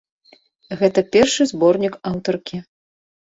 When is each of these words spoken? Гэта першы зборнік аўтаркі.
Гэта 0.79 1.03
першы 1.17 1.47
зборнік 1.51 1.99
аўтаркі. 2.13 2.57